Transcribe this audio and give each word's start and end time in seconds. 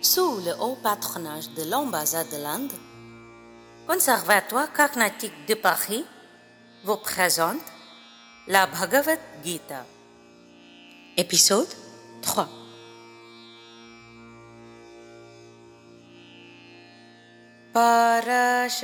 sous 0.00 0.40
le 0.46 0.52
haut 0.60 0.78
patronage 0.82 1.50
de 1.56 1.68
l'ambassade 1.70 2.30
de 2.30 2.42
l'Inde, 2.42 2.72
Conservatoire 3.86 4.72
Carnatique 4.72 5.46
de 5.48 5.54
Paris 5.54 6.04
vous 6.84 6.96
présente 6.96 7.62
la 8.48 8.66
Bhagavad 8.66 9.18
Gita. 9.44 9.84
Épisode 11.16 11.68
3 12.22 12.48
पाराशर्यवचः 17.76 18.74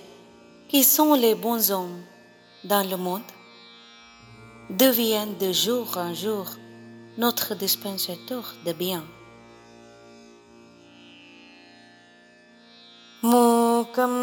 qui 0.69 0.83
sont 0.83 1.13
les 1.13 1.35
bons 1.35 1.71
hommes 1.71 2.01
dans 2.63 2.87
le 2.89 2.97
monde, 2.97 3.21
deviennent 4.69 5.37
de 5.37 5.51
jour 5.51 5.97
en 5.97 6.13
jour 6.13 6.45
notre 7.17 7.55
dispensateur 7.55 8.55
de 8.65 8.73
bien. 8.73 9.03
मूकं 13.25 14.15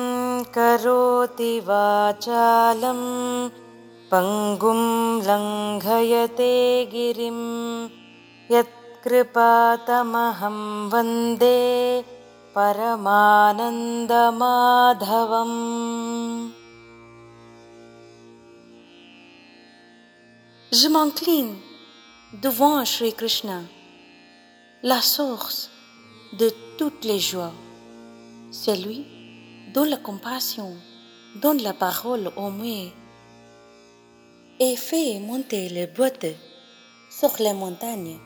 करोति 0.54 1.52
वाचालं 1.66 2.98
पङ्गुं 4.10 4.82
लङ्घयते 5.26 6.50
गिरिं 6.92 7.38
यत्कृपातमहं 8.54 9.38
वन्दे 10.92 11.60
परमानन्दमाधवम् 12.54 13.90
Je 20.72 20.86
m'incline 20.86 21.56
devant 22.42 22.84
Sri 22.84 23.12
Krishna, 23.12 23.62
la 24.84 25.00
source 25.00 25.68
de 26.38 26.48
toutes 26.78 27.04
les 27.04 27.18
joies, 27.18 27.52
celui 28.52 29.04
dont 29.74 29.82
la 29.82 29.96
compassion 29.96 30.76
donne 31.42 31.60
la 31.62 31.72
parole 31.72 32.30
au 32.36 32.50
muet 32.50 32.92
et 34.60 34.76
fait 34.76 35.18
monter 35.18 35.68
les 35.70 35.88
boîtes 35.88 36.26
sur 37.10 37.32
les 37.40 37.52
montagnes. 37.52 38.18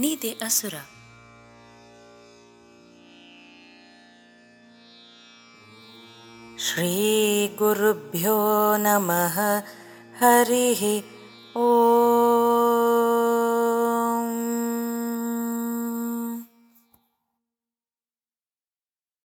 निदे 0.00 0.30
असुर 0.42 0.74
श्रीगुरुभ्यो 6.64 8.36
नमः 8.84 9.36
हरिः 10.20 10.82
ओ 11.62 12.21